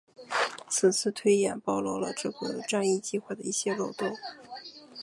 [0.67, 4.17] 此次推演暴露出了这个战役计划的一些漏洞。